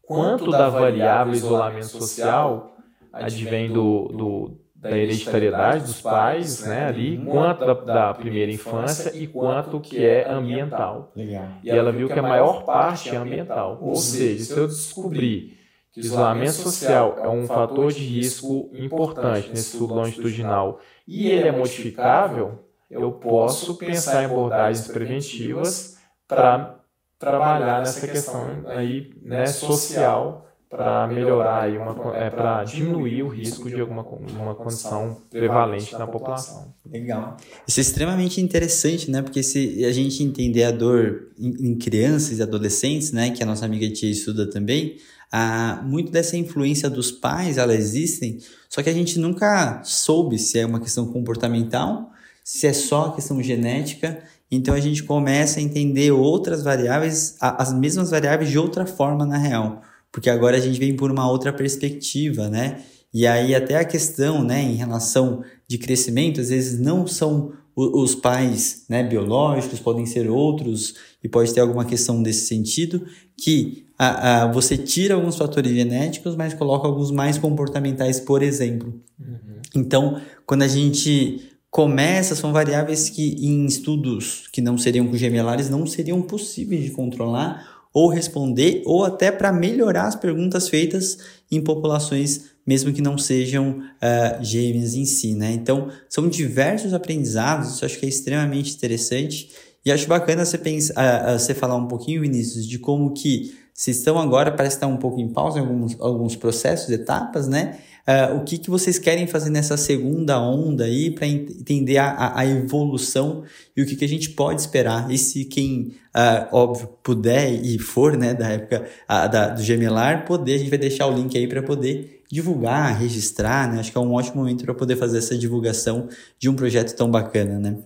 [0.07, 2.75] quanto da variável isolamento social
[3.11, 9.25] advém do, do, da hereditariedade dos pais, né, ali, quanto da, da, primeira infância e
[9.25, 11.11] quanto que é ambiental.
[11.15, 11.47] Legal.
[11.63, 13.79] E ela viu que a maior parte é ambiental.
[13.81, 15.57] Ou seja, se eu descobrir
[15.91, 21.51] que isolamento social é um fator de risco importante nesse estudo longitudinal e ele é
[21.51, 26.79] modificável, eu posso pensar em abordagens preventivas para
[27.19, 33.69] trabalhar nessa questão aí, né, social para melhorar aí uma é, para diminuir o risco
[33.69, 36.73] de alguma uma condição prevalente na população.
[36.85, 37.37] Legal.
[37.67, 39.21] Isso é extremamente interessante, né?
[39.21, 43.45] Porque se a gente entender a dor em, em crianças e adolescentes, né, que a
[43.45, 44.97] nossa amiga tia estuda também,
[45.31, 50.59] a, muito dessa influência dos pais, ela existem, só que a gente nunca soube se
[50.59, 52.11] é uma questão comportamental,
[52.43, 58.11] se é só questão genética então a gente começa a entender outras variáveis, as mesmas
[58.11, 59.81] variáveis de outra forma na real,
[60.11, 62.81] porque agora a gente vem por uma outra perspectiva, né?
[63.13, 68.15] E aí até a questão, né, em relação de crescimento, às vezes não são os
[68.15, 73.05] pais, né, biológicos, podem ser outros e pode ter alguma questão desse sentido
[73.37, 79.01] que a, a, você tira alguns fatores genéticos, mas coloca alguns mais comportamentais, por exemplo.
[79.19, 79.61] Uhum.
[79.75, 85.85] Então, quando a gente começa são variáveis que em estudos que não seriam gemelares não
[85.85, 91.17] seriam possíveis de controlar ou responder ou até para melhorar as perguntas feitas
[91.51, 95.51] em populações mesmo que não sejam uh, gêmeas em si, né?
[95.51, 99.51] Então, são diversos aprendizados, isso acho que é extremamente interessante
[99.85, 103.53] e acho bacana você, pensar, uh, uh, você falar um pouquinho, Vinícius, de como que
[103.77, 107.77] vocês estão agora, parece estar um pouco em pausa em alguns, alguns processos, etapas, né?
[108.07, 112.45] Uh, o que, que vocês querem fazer nessa segunda onda aí para entender a, a,
[112.45, 113.43] evolução
[113.75, 115.11] e o que, que a gente pode esperar.
[115.11, 120.25] E se quem, uh, óbvio, puder e for, né, da época uh, da, do gemelar,
[120.25, 123.79] poder, a gente vai deixar o link aí para poder divulgar, registrar, né?
[123.81, 126.07] Acho que é um ótimo momento para poder fazer essa divulgação
[126.39, 127.77] de um projeto tão bacana, né?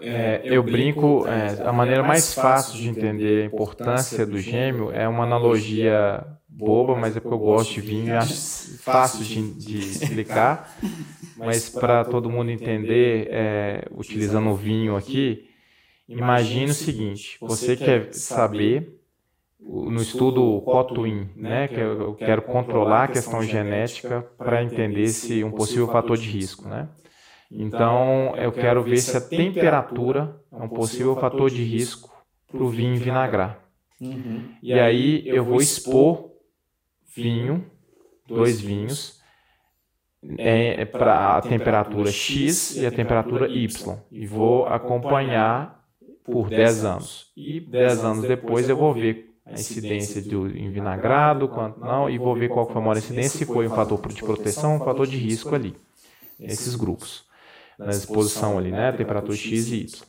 [0.00, 5.06] É, eu brinco, é, a maneira mais fácil de entender a importância do gêmeo é
[5.06, 9.78] uma analogia boba, mas é porque eu gosto de vinho e acho fácil de, de
[9.78, 10.74] explicar.
[11.36, 15.48] Mas para todo mundo entender, é, utilizando o vinho aqui,
[16.08, 19.00] imagine o seguinte: você quer saber
[19.58, 25.50] no estudo COTWIN, né, que eu quero controlar a questão genética para entender se um
[25.50, 26.88] possível fator de risco, né?
[27.50, 32.10] Então, eu quero ver se a temperatura é um possível fator de risco
[32.50, 33.58] para o vinho vinagrar.
[34.00, 34.54] Uhum.
[34.62, 36.30] E aí eu vou expor
[37.14, 37.66] vinho,
[38.26, 39.20] dois vinhos,
[40.38, 43.98] é, é para a temperatura X e a temperatura Y.
[44.12, 45.84] E vou acompanhar
[46.24, 47.32] por 10 anos.
[47.36, 52.36] E 10 anos depois eu vou ver a incidência do envinagrado, quanto não, e vou
[52.36, 55.16] ver qual foi a maior incidência, se foi um fator de proteção, um fator de
[55.16, 55.74] risco ali.
[56.38, 57.28] Esses grupos
[57.84, 58.92] na exposição ali, né?
[58.92, 60.02] Temperatura X e Y.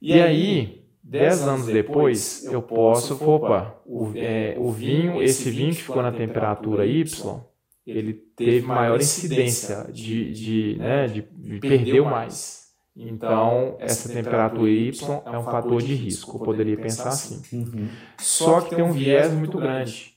[0.00, 5.82] E aí, dez anos depois, eu posso, opa, o, é, o vinho, esse vinho que
[5.82, 7.40] ficou na temperatura Y,
[7.86, 12.62] ele teve maior incidência de, de, né, de, de perdeu mais.
[12.94, 17.42] Então, essa temperatura Y é um fator de risco, eu poderia pensar assim.
[17.56, 17.88] Uhum.
[18.18, 20.12] Só que tem um viés muito grande.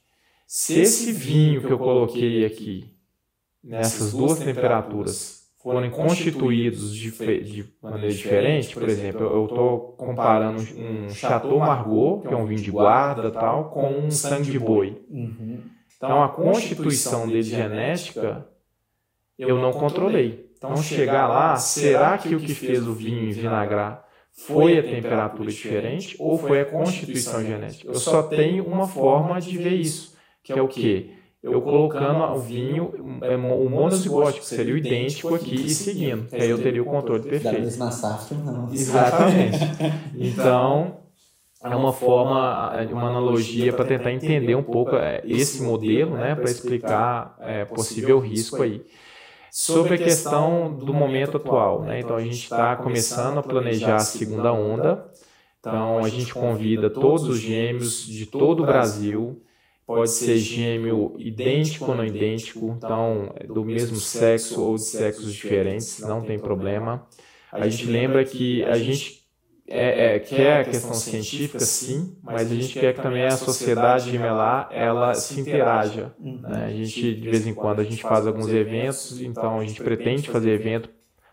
[0.47, 2.93] Se esse vinho que eu coloquei aqui,
[3.63, 5.34] nessas duas temperaturas,
[5.65, 12.31] forem constituídos de, de maneira diferente, por exemplo, eu estou comparando um Chateau Margaux, que
[12.31, 15.03] é um vinho de guarda tal, com um sangue de boi.
[15.09, 15.63] Uhum.
[15.97, 18.47] Então, a constituição dele genética,
[19.39, 20.51] eu não controlei.
[20.55, 26.15] Então, chegar lá, será que o que fez o vinho vinagrar foi a temperatura diferente
[26.19, 27.89] ou foi a constituição genética?
[27.89, 31.09] Eu só tenho uma forma de ver isso, que é o quê?
[31.51, 36.27] Eu colocando o vinho, é, o monozigótico seria o idêntico aqui e seguindo.
[36.31, 37.53] Aí eu teria o controle perfeito.
[37.55, 38.73] Da mesma safra, não.
[38.73, 39.59] Exatamente.
[40.17, 40.97] Então,
[41.63, 46.49] é uma forma, uma analogia para tentar entender um pouco é, esse modelo, né, para
[46.49, 48.83] explicar é, possível risco aí.
[49.51, 52.01] Sobre a questão do momento atual, né?
[52.01, 55.05] Então a gente está começando a planejar a segunda onda.
[55.59, 59.41] Então a gente convida todos os gêmeos de todo o Brasil
[59.85, 65.99] pode ser gêmeo idêntico ou não idêntico, então do mesmo sexo ou de sexos diferentes,
[65.99, 67.07] não tem problema.
[67.51, 69.25] A gente lembra que a gente
[69.67, 74.11] é, é, quer a questão científica, sim, mas a gente quer que também a sociedade
[74.11, 76.13] gemelar ela se interaja.
[76.19, 76.65] Né?
[76.65, 80.29] A gente de vez em quando a gente faz alguns eventos, então a gente pretende
[80.29, 80.89] fazer evento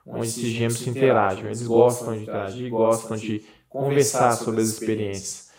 [0.07, 1.47] onde esses gêmeos se interagem.
[1.47, 5.52] Eles gostam de interagir, gostam de conversar sobre as experiências.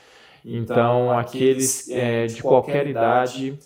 [0.46, 3.58] Então, aqueles é, de qualquer idade,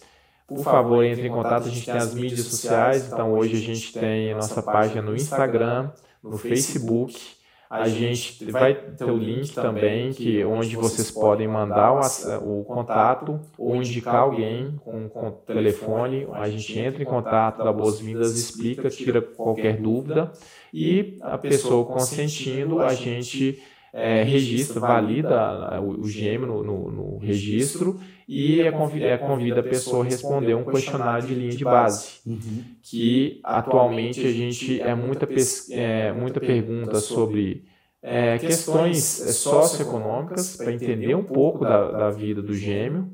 [0.47, 1.67] por favor, entre em contato.
[1.67, 3.07] A gente tem as mídias sociais.
[3.11, 5.89] Então, hoje a gente tem a nossa página no Instagram,
[6.23, 7.37] no Facebook.
[7.69, 13.41] A gente vai ter o link também, que onde vocês podem mandar o, o contato
[13.57, 16.25] ou indicar alguém com, com telefone.
[16.31, 20.31] A gente entra em contato, dá boas-vindas, explica, tira qualquer dúvida.
[20.73, 23.61] E a pessoa consentindo, a gente
[23.97, 29.63] é, registra, valida o, o gêmeo no, no, no, registro e é, é, convida a
[29.63, 32.63] pessoa a responder um questionário de linha de base, uhum.
[32.83, 35.27] que atualmente a gente é muita,
[35.71, 37.65] é, muita pergunta sobre
[37.99, 43.09] é, questões socioeconômicas para entender um pouco da, da vida do gêmeo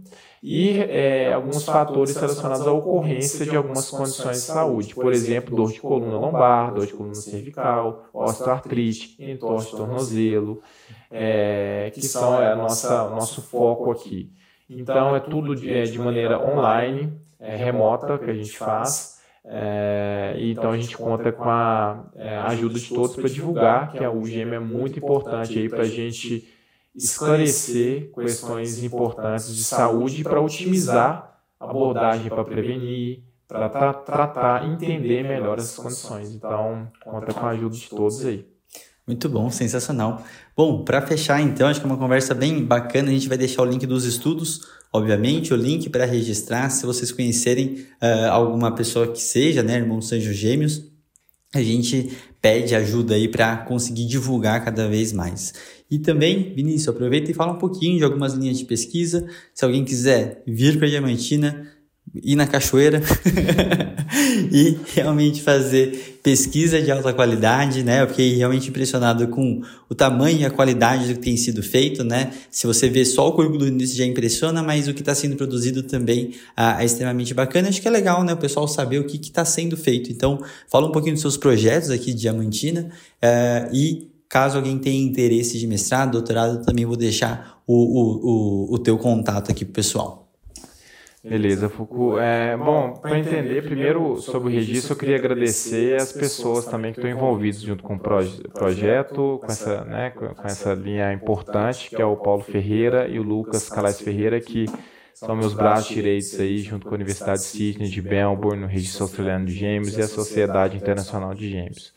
[0.45, 5.71] e é, alguns fatores relacionados à ocorrência de algumas condições de saúde, por exemplo, dor
[5.71, 10.61] de coluna lombar, dor de coluna cervical, osteoartrite, entorse de tornozelo,
[11.09, 14.33] é, que são é, a nossa, nosso foco aqui.
[14.69, 19.13] Então, é tudo de, é, de maneira online, é, remota, que a gente faz.
[19.45, 24.09] É, então a gente conta com a é, ajuda de todos para divulgar que a
[24.09, 26.47] UGM é muito importante aí para a gente
[26.95, 35.23] esclarecer questões importantes de saúde para otimizar a abordagem para prevenir, para tra tratar, entender
[35.23, 36.31] melhor essas condições.
[36.31, 38.45] Então, conta com a ajuda de todos aí.
[39.05, 40.23] Muito bom, sensacional.
[40.55, 43.09] Bom, para fechar então, acho que é uma conversa bem bacana.
[43.09, 44.61] A gente vai deixar o link dos estudos,
[44.93, 46.69] obviamente, o link para registrar.
[46.69, 50.89] Se vocês conhecerem uh, alguma pessoa que seja, né, irmãos Anjos Gêmeos,
[51.53, 55.53] a gente pede ajuda aí para conseguir divulgar cada vez mais.
[55.93, 59.27] E também, Vinícius, aproveita e fala um pouquinho de algumas linhas de pesquisa.
[59.53, 61.67] Se alguém quiser vir para Diamantina,
[62.15, 62.99] ir na cachoeira
[64.51, 68.01] e realmente fazer pesquisa de alta qualidade, né?
[68.01, 72.03] Eu fiquei realmente impressionado com o tamanho e a qualidade do que tem sido feito,
[72.03, 72.33] né?
[72.49, 75.35] Se você vê só o currículo do início já impressiona, mas o que está sendo
[75.35, 77.69] produzido também ah, é extremamente bacana.
[77.69, 78.33] Acho que é legal, né?
[78.33, 80.11] O pessoal saber o que está sendo feito.
[80.11, 82.89] Então, fala um pouquinho dos seus projetos aqui de Diamantina
[83.21, 88.73] uh, e Caso alguém tenha interesse de mestrado, doutorado, também vou deixar o, o, o,
[88.73, 90.27] o teu contato aqui pro pessoal.
[91.23, 92.19] Beleza, Foucault.
[92.19, 96.99] É, bom, para entender primeiro sobre o registro, eu queria agradecer as pessoas também que
[96.99, 102.01] estão envolvidas junto com o proje projeto, com essa, né, com essa linha importante, que
[102.01, 104.65] é o Paulo Ferreira e o Lucas Calais Ferreira, que
[105.13, 109.03] são meus braços direitos aí, junto com a Universidade de Sydney de Melbourne, no Registro
[109.03, 111.93] Australiano de Gêmeos e a Sociedade Internacional de Gêmeos.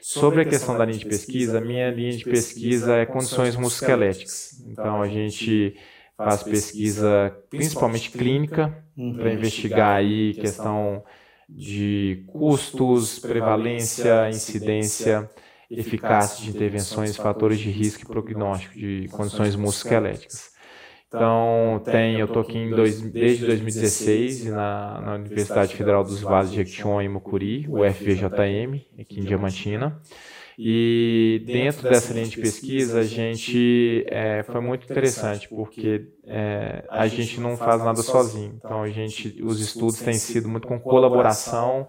[0.00, 4.62] Sobre a questão da linha de pesquisa, minha linha de pesquisa é condições musculoesqueléticas.
[4.66, 5.76] Então, a gente
[6.16, 8.84] faz pesquisa principalmente clínica
[9.16, 11.04] para investigar aí questão
[11.48, 15.30] de custos, prevalência, incidência,
[15.70, 20.57] eficácia de intervenções, fatores de risco e prognóstico de condições musculoesqueléticas.
[21.08, 26.50] Então, tem, eu estou aqui em dois, desde 2016 na, na Universidade Federal dos Vales
[26.50, 30.00] de Jequitinhonha e Mucuri, o FVJM, aqui em Diamantina.
[30.58, 37.06] E dentro dessa linha de pesquisa, a gente é, foi muito interessante, porque é, a
[37.06, 38.54] gente não faz nada sozinho.
[38.56, 41.88] Então, a gente, os estudos têm sido muito com colaboração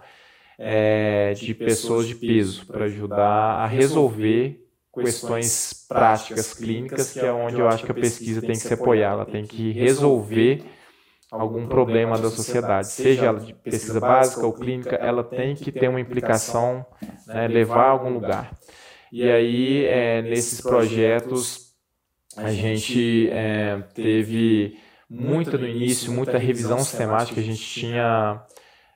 [0.58, 7.60] é, de pessoas de peso para ajudar a resolver questões práticas clínicas, que é onde
[7.60, 10.64] eu acho que a pesquisa tem que se apoiar, ela tem que resolver
[11.32, 15.88] algum problema da sociedade, seja ela de pesquisa básica ou clínica, ela tem que ter
[15.88, 16.86] uma implicação,
[17.26, 18.52] né, levar a algum lugar.
[19.12, 21.74] E aí, é, nesses projetos,
[22.38, 24.78] a gente é, teve
[25.10, 28.44] muita no início, muita revisão sistemática, a gente tinha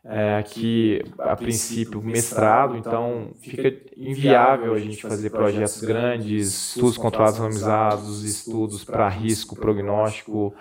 [0.06, 7.40] é, aqui, a princípio, mestrado, então fica inviável a gente fazer projetos grandes, estudos controlados
[7.40, 10.54] randomizados, estudos para risco, prognóstico,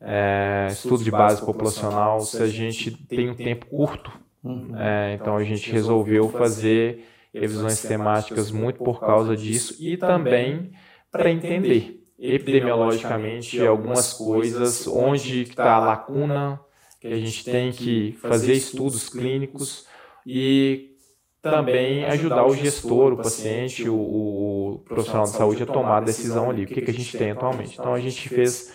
[0.00, 4.10] é, estudo de base populacional, se a gente tem um tempo curto.
[4.42, 4.74] Uhum.
[4.78, 10.70] É, então a gente resolveu fazer revisões temáticas muito por causa disso e também
[11.10, 16.60] para entender epidemiologicamente algumas coisas, onde está a lacuna,
[17.00, 19.86] que a gente tem que fazer estudos clínicos
[20.26, 20.96] e
[21.42, 26.50] também ajudar o gestor, o paciente, o, o profissional de saúde a tomar a decisão
[26.50, 26.64] ali.
[26.64, 27.76] O que, que a gente tem atualmente?
[27.78, 28.72] Então a gente fez,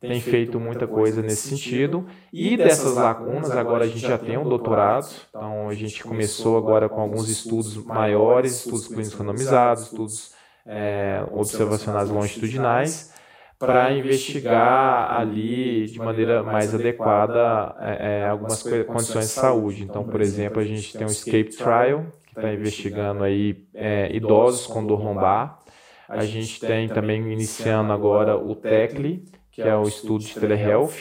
[0.00, 2.06] tem feito muita coisa nesse sentido.
[2.32, 5.08] E dessas lacunas, agora a gente já tem um doutorado.
[5.28, 10.32] Então a gente começou agora com alguns estudos maiores, estudos clínicos randomizados, estudos
[10.66, 13.16] é, observacionais longitudinais
[13.58, 19.82] para investigar ali de maneira mais adequada é, é, algumas condições de saúde.
[19.82, 24.66] Então, por exemplo, a gente tem o Escape Trial, que está investigando aí é, idosos
[24.66, 25.58] com dor lombar.
[26.08, 30.94] A gente tem também iniciando agora o TECLI, que é o estudo de telehealth,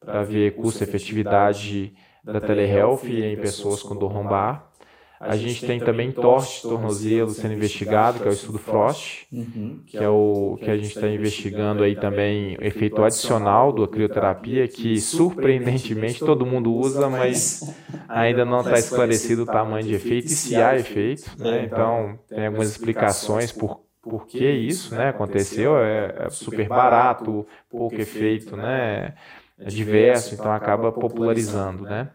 [0.00, 1.92] para ver custo-efetividade
[2.22, 4.70] da telehealth em pessoas com dor lombar.
[5.18, 8.58] A, a gente, tem, tem também torte de tornozelo sendo investigado, que é o estudo
[8.58, 9.80] Frost, uhum.
[9.86, 14.68] que é o que a gente está investigando aí também o efeito adicional da crioterapia,
[14.68, 17.74] que surpreendentemente todo mundo usa, mas
[18.08, 21.30] ainda não está esclarecido o tamanho de efeito e se há efeito.
[21.38, 21.64] Né?
[21.64, 27.96] Então, tem algumas explicações por por que isso né, aconteceu, é, é super barato, pouco
[27.96, 29.14] efeito, né,
[29.58, 32.10] é diverso, então acaba popularizando, né.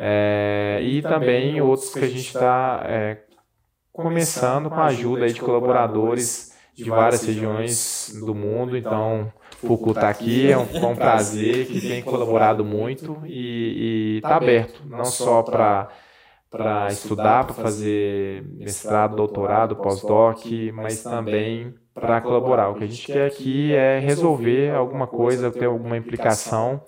[0.00, 3.18] É, e também outros que a gente está é,
[3.92, 8.76] começando com a ajuda de colaboradores de várias regiões do mundo.
[8.76, 14.36] Então, Fuku está aqui, é um, é um prazer, que tem colaborado muito e está
[14.36, 15.88] aberto, não só para
[16.50, 22.70] para estudar, para fazer mestrado, doutorado, pós-doc, mas também para colaborar.
[22.70, 26.80] O que a gente quer aqui é resolver alguma coisa, ter alguma implicação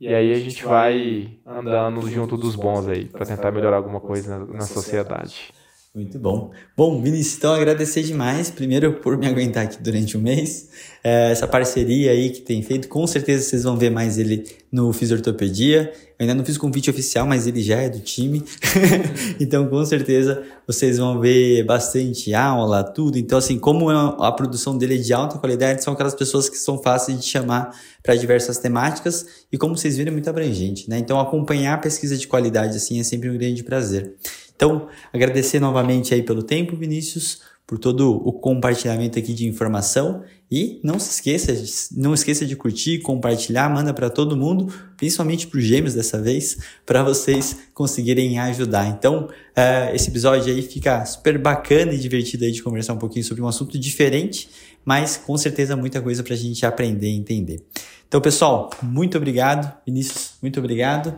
[0.00, 4.38] e aí a gente vai andando junto dos bons aí, para tentar melhorar alguma coisa
[4.38, 5.52] na, na sociedade.
[5.98, 6.52] Muito bom.
[6.76, 10.68] Bom, Vinícius, então agradecer demais, primeiro por me aguentar aqui durante um mês,
[11.02, 14.92] é, essa parceria aí que tem feito, com certeza vocês vão ver mais ele no
[14.92, 15.92] Fisiortopedia.
[16.16, 18.44] Eu ainda não fiz convite oficial, mas ele já é do time,
[19.40, 23.18] então com certeza vocês vão ver bastante aula, tudo.
[23.18, 26.80] Então assim, como a produção dele é de alta qualidade, são aquelas pessoas que são
[26.80, 27.74] fáceis de chamar
[28.04, 30.96] para diversas temáticas e como vocês viram é muito abrangente, né?
[30.98, 34.14] Então acompanhar a pesquisa de qualidade assim é sempre um grande prazer.
[34.58, 40.80] Então, agradecer novamente aí pelo tempo, Vinícius, por todo o compartilhamento aqui de informação e
[40.82, 41.54] não se esqueça,
[41.96, 46.58] não esqueça de curtir, compartilhar, manda para todo mundo, principalmente para os gêmeos dessa vez,
[46.84, 48.88] para vocês conseguirem ajudar.
[48.88, 53.24] Então, uh, esse episódio aí fica super bacana e divertido aí de conversar um pouquinho
[53.24, 54.48] sobre um assunto diferente,
[54.84, 57.62] mas com certeza muita coisa para a gente aprender e entender.
[58.08, 59.72] Então, pessoal, muito obrigado.
[59.86, 61.14] Vinícius, muito obrigado.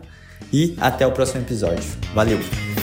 [0.53, 1.89] E até o próximo episódio.
[2.13, 2.80] Valeu!